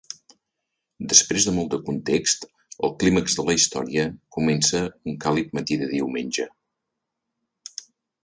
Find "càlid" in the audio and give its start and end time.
5.27-5.53